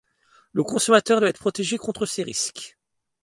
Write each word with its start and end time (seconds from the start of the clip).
Le 0.53 0.63
consommateur 0.63 1.19
doit 1.19 1.29
être 1.29 1.37
protégé 1.37 1.77
contre 1.77 2.07
ces 2.07 2.23
risques. 2.23 2.75